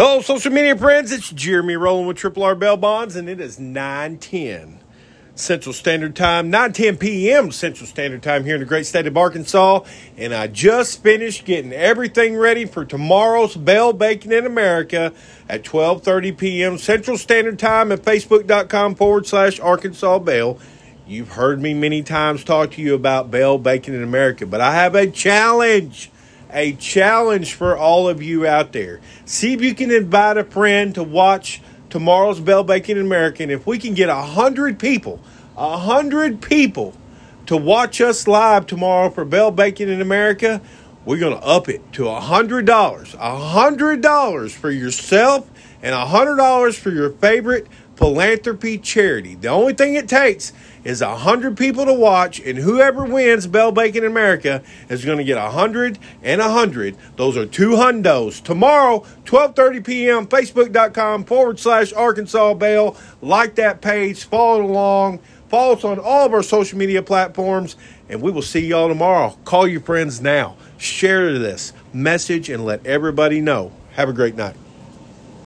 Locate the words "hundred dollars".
42.20-43.14, 43.36-44.54, 46.06-46.78